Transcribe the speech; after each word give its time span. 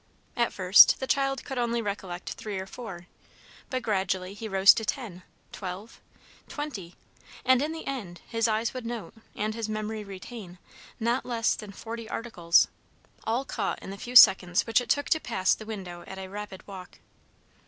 At 0.35 0.51
first, 0.51 0.99
the 0.99 1.05
child 1.05 1.43
could 1.45 1.59
only 1.59 1.79
recollect 1.79 2.31
three 2.31 2.57
or 2.57 2.65
four; 2.65 3.05
but 3.69 3.83
gradually 3.83 4.33
he 4.33 4.47
rose 4.47 4.73
to 4.73 4.83
ten, 4.83 5.21
twelve, 5.51 6.01
twenty, 6.49 6.95
and, 7.45 7.61
in 7.61 7.71
the 7.71 7.85
end, 7.85 8.19
his 8.27 8.47
eyes 8.47 8.73
would 8.73 8.83
note, 8.83 9.13
and 9.35 9.53
his 9.53 9.69
memory 9.69 10.03
retain, 10.03 10.57
not 10.99 11.23
less 11.23 11.53
than 11.53 11.71
forty 11.71 12.09
articles, 12.09 12.67
all 13.25 13.45
caught 13.45 13.77
in 13.77 13.91
the 13.91 13.95
few 13.95 14.15
seconds 14.15 14.65
which 14.65 14.81
it 14.81 14.89
took 14.89 15.07
to 15.09 15.19
pass 15.19 15.53
the 15.53 15.67
window 15.67 16.03
at 16.07 16.17
a 16.17 16.29
rapid 16.29 16.67
walk. 16.67 16.97